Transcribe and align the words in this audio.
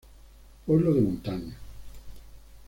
Pueblo 0.65 0.95
de 0.95 0.99
montaña. 1.01 1.55